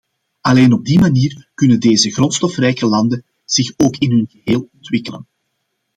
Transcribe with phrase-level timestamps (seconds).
[0.41, 5.27] Alleen op die manier kunnen deze grondstofrijke landen zich ook in hun geheel ontwikkelen.